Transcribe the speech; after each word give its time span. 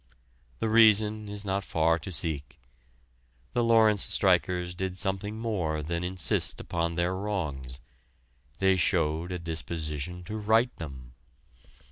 The 0.57 0.67
reason 0.67 1.29
is 1.29 1.45
not 1.45 1.63
far 1.63 1.99
to 1.99 2.11
seek. 2.11 2.59
The 3.53 3.63
Lawrence 3.63 4.03
strikers 4.11 4.73
did 4.73 4.97
something 4.97 5.37
more 5.37 5.83
than 5.83 6.03
insist 6.03 6.59
upon 6.59 6.95
their 6.95 7.13
wrongs; 7.15 7.81
they 8.57 8.77
showed 8.77 9.31
a 9.31 9.37
disposition 9.37 10.23
to 10.23 10.37
right 10.37 10.75
them. 10.77 11.13